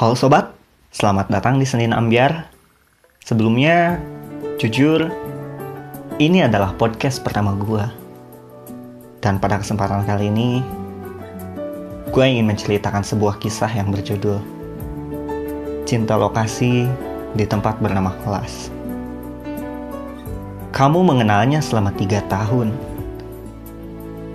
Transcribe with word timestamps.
Halo 0.00 0.16
sobat, 0.16 0.56
selamat 0.96 1.28
datang 1.28 1.60
di 1.60 1.68
Senin 1.68 1.92
Ambiar. 1.92 2.48
Sebelumnya, 3.20 4.00
jujur, 4.56 5.12
ini 6.16 6.40
adalah 6.40 6.72
podcast 6.72 7.20
pertama 7.20 7.52
gue. 7.52 7.84
Dan 9.20 9.36
pada 9.36 9.60
kesempatan 9.60 10.08
kali 10.08 10.32
ini, 10.32 10.64
gue 12.08 12.24
ingin 12.24 12.48
menceritakan 12.48 13.04
sebuah 13.04 13.44
kisah 13.44 13.68
yang 13.68 13.92
berjudul 13.92 14.40
Cinta 15.84 16.16
Lokasi 16.16 16.88
di 17.36 17.44
Tempat 17.44 17.84
Bernama 17.84 18.16
Kelas. 18.24 18.72
Kamu 20.72 21.04
mengenalnya 21.04 21.60
selama 21.60 21.92
tiga 21.92 22.24
tahun. 22.32 22.72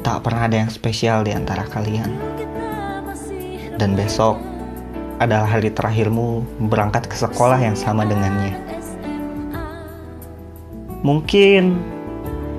Tak 0.05 0.29
pernah 0.29 0.45
ada 0.45 0.61
yang 0.61 0.69
spesial 0.69 1.25
di 1.25 1.33
antara 1.33 1.65
kalian. 1.65 2.13
Dan 3.81 3.97
besok, 3.97 4.53
adalah 5.19 5.47
hari 5.47 5.71
terakhirmu 5.71 6.43
berangkat 6.67 7.07
ke 7.07 7.15
sekolah 7.15 7.55
yang 7.55 7.75
sama 7.75 8.03
dengannya. 8.03 8.55
Mungkin 11.05 11.77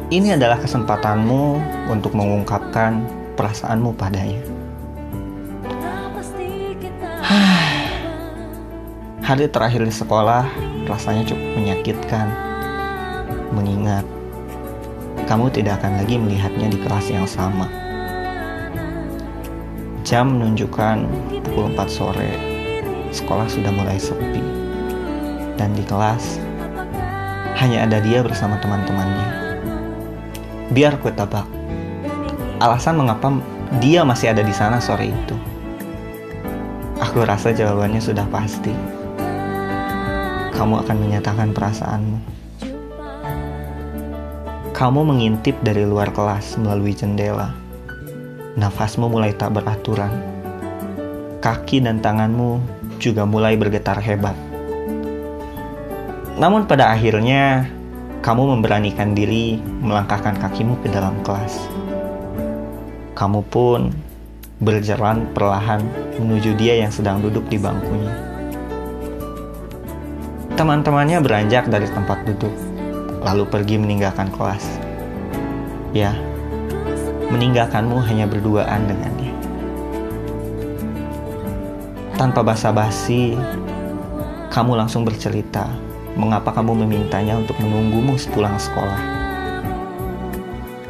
ini 0.08 0.38
adalah 0.38 0.62
kesempatanmu 0.62 1.58
untuk 1.90 2.14
mengungkapkan 2.14 3.02
perasaanmu 3.34 3.90
padanya. 3.98 4.38
Hari 9.26 9.50
terakhir 9.50 9.82
di 9.82 9.90
sekolah 9.90 10.46
rasanya 10.86 11.26
cukup 11.26 11.48
menyakitkan, 11.58 12.30
mengingat 13.50 14.06
kamu 15.26 15.50
tidak 15.50 15.82
akan 15.82 15.98
lagi 15.98 16.22
melihatnya 16.22 16.70
di 16.70 16.78
kelas 16.78 17.10
yang 17.10 17.26
sama. 17.26 17.85
Jam 20.06 20.38
menunjukkan 20.38 21.02
pukul 21.50 21.74
4 21.74 21.90
sore. 21.90 22.30
Sekolah 23.10 23.50
sudah 23.50 23.74
mulai 23.74 23.98
sepi. 23.98 24.38
Dan 25.58 25.74
di 25.74 25.82
kelas 25.82 26.38
hanya 27.58 27.82
ada 27.82 27.98
dia 27.98 28.22
bersama 28.22 28.54
teman-temannya. 28.62 29.28
Biar 30.70 31.02
ku 31.02 31.10
tebak. 31.10 31.42
Alasan 32.62 33.02
mengapa 33.02 33.34
dia 33.82 34.06
masih 34.06 34.30
ada 34.30 34.46
di 34.46 34.54
sana 34.54 34.78
sore 34.78 35.10
itu. 35.10 35.34
Aku 37.02 37.26
rasa 37.26 37.50
jawabannya 37.50 37.98
sudah 37.98 38.30
pasti. 38.30 38.70
Kamu 40.54 40.86
akan 40.86 40.96
menyatakan 41.02 41.50
perasaanmu. 41.50 42.18
Kamu 44.70 45.02
mengintip 45.02 45.58
dari 45.66 45.82
luar 45.82 46.14
kelas 46.14 46.54
melalui 46.62 46.94
jendela 46.94 47.65
nafasmu 48.56 49.12
mulai 49.12 49.36
tak 49.36 49.52
beraturan. 49.52 50.08
Kaki 51.44 51.84
dan 51.84 52.00
tanganmu 52.00 52.58
juga 52.96 53.28
mulai 53.28 53.52
bergetar 53.54 54.00
hebat. 54.00 54.32
Namun 56.40 56.64
pada 56.64 56.88
akhirnya, 56.88 57.68
kamu 58.24 58.56
memberanikan 58.56 59.12
diri 59.12 59.60
melangkahkan 59.60 60.40
kakimu 60.40 60.80
ke 60.80 60.88
dalam 60.88 61.20
kelas. 61.20 61.68
Kamu 63.12 63.44
pun 63.48 63.92
berjalan 64.56 65.28
perlahan 65.36 65.84
menuju 66.16 66.56
dia 66.56 66.80
yang 66.80 66.88
sedang 66.88 67.20
duduk 67.20 67.44
di 67.52 67.60
bangkunya. 67.60 68.12
Teman-temannya 70.56 71.20
beranjak 71.20 71.68
dari 71.68 71.84
tempat 71.92 72.24
duduk, 72.24 72.52
lalu 73.20 73.44
pergi 73.44 73.76
meninggalkan 73.76 74.32
kelas. 74.32 74.64
Ya, 75.92 76.16
meninggalkanmu 77.30 77.98
hanya 78.06 78.26
berduaan 78.30 78.86
dengannya. 78.86 79.32
Tanpa 82.16 82.40
basa-basi, 82.40 83.36
kamu 84.48 84.72
langsung 84.72 85.04
bercerita 85.04 85.68
mengapa 86.16 86.48
kamu 86.48 86.86
memintanya 86.86 87.36
untuk 87.36 87.60
menunggumu 87.60 88.16
sepulang 88.16 88.56
sekolah. 88.56 89.02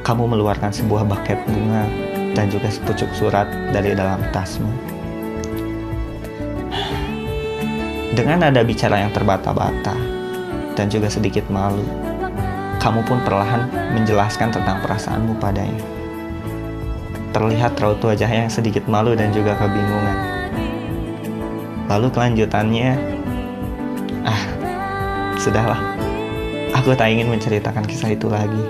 Kamu 0.06 0.22
meluarkan 0.30 0.70
sebuah 0.70 1.02
buket 1.02 1.42
bunga 1.50 1.82
dan 2.38 2.46
juga 2.46 2.70
sepucuk 2.70 3.10
surat 3.10 3.50
dari 3.74 3.98
dalam 3.98 4.22
tasmu. 4.30 4.70
Dengan 8.14 8.46
nada 8.46 8.62
bicara 8.62 9.02
yang 9.02 9.10
terbata-bata 9.10 9.98
dan 10.78 10.86
juga 10.86 11.10
sedikit 11.10 11.42
malu, 11.50 11.82
kamu 12.78 13.02
pun 13.02 13.18
perlahan 13.26 13.66
menjelaskan 13.98 14.54
tentang 14.54 14.78
perasaanmu 14.78 15.42
padanya 15.42 15.96
terlihat 17.36 17.76
raut 17.76 18.00
wajahnya 18.00 18.48
yang 18.48 18.52
sedikit 18.52 18.88
malu 18.88 19.12
dan 19.12 19.28
juga 19.28 19.52
kebingungan. 19.60 20.18
Lalu 21.92 22.08
kelanjutannya, 22.08 22.96
ah, 24.24 24.42
sudahlah. 25.36 25.76
Aku 26.80 26.96
tak 26.96 27.12
ingin 27.12 27.28
menceritakan 27.28 27.84
kisah 27.84 28.16
itu 28.16 28.32
lagi. 28.32 28.64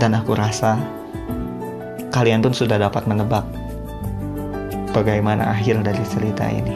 Dan 0.00 0.16
aku 0.16 0.32
rasa 0.32 0.80
kalian 2.08 2.40
pun 2.40 2.56
sudah 2.56 2.80
dapat 2.80 3.04
menebak 3.04 3.44
bagaimana 4.96 5.52
akhir 5.52 5.84
dari 5.84 6.00
cerita 6.08 6.48
ini. 6.48 6.72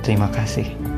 Terima 0.00 0.32
kasih. 0.32 0.95